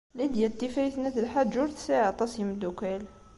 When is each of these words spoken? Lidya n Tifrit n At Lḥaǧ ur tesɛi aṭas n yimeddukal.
Lidya 0.17 0.47
n 0.49 0.53
Tifrit 0.59 0.95
n 0.99 1.07
At 1.09 1.17
Lḥaǧ 1.25 1.51
ur 1.61 1.69
tesɛi 1.71 1.99
aṭas 2.11 2.31
n 2.35 2.39
yimeddukal. 2.39 3.03